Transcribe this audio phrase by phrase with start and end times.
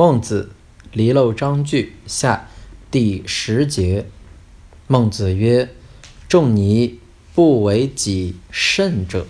[0.00, 0.52] 孟子
[0.94, 2.48] 离娄章句下
[2.90, 4.06] 第十节。
[4.86, 5.74] 孟子曰
[6.26, 6.98] 仲尼
[7.34, 9.26] 不为己甚者。